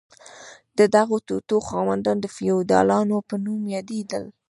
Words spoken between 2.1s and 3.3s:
د فیوډالانو